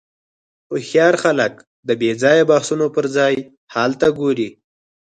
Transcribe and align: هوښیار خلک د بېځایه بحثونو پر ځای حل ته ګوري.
هوښیار 0.69 1.15
خلک 1.23 1.53
د 1.87 1.89
بېځایه 2.01 2.43
بحثونو 2.51 2.87
پر 2.95 3.05
ځای 3.15 3.33
حل 3.73 3.91
ته 4.01 4.07
ګوري. 4.19 4.49